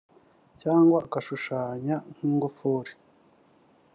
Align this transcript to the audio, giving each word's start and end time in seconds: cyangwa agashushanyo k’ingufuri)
cyangwa 0.61 0.97
agashushanyo 1.05 1.95
k’ingufuri) 2.13 2.91